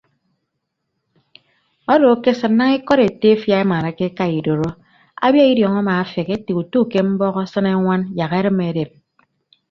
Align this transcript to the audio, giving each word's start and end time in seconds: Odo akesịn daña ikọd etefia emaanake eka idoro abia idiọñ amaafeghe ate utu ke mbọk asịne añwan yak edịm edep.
Odo 1.93 2.07
akesịn 2.15 2.53
daña 2.59 2.75
ikọd 2.77 2.99
etefia 3.09 3.55
emaanake 3.65 4.03
eka 4.11 4.25
idoro 4.39 4.69
abia 5.25 5.45
idiọñ 5.53 5.73
amaafeghe 5.81 6.33
ate 6.37 6.51
utu 6.61 6.79
ke 6.91 6.99
mbọk 7.11 7.35
asịne 7.43 7.69
añwan 7.75 8.01
yak 8.17 8.31
edịm 8.39 8.57
edep. 8.69 8.89